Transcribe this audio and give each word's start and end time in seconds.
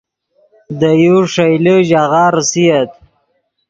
دے 0.79 0.91
یو 1.03 1.17
ݰئیلے 1.33 1.75
ژاغہ 1.89 2.23
ریسییت 2.35 2.91